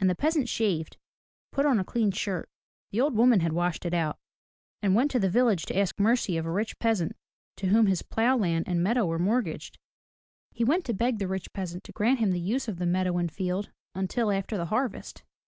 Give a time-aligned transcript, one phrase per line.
[0.00, 0.96] And the peasant shaved,
[1.52, 2.50] put on a clean shirt,—
[2.90, 4.18] the old woman had washed it out—
[4.82, 7.14] and went to the village to ask mercy of a rich peasant
[7.58, 9.78] to whom his plough land and meadow were mortgaged.
[10.50, 13.16] He went to beg the rich peasant to grant him the use of the meadow
[13.18, 15.22] and field until after the harvest.